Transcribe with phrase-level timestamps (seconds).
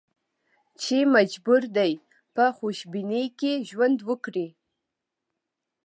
[0.81, 1.91] چې مجبور دي
[2.35, 4.47] په خوشبینۍ کې ژوند وکړي.